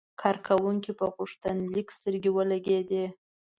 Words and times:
کارکونکي 0.21 0.91
په 0.99 1.05
غوښتنلیک 1.15 1.87
سترګې 1.97 2.31
ولګېدې. 2.33 3.05